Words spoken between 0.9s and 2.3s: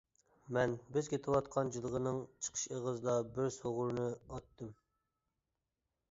بىز كېتىۋاتقان جىلغىنىڭ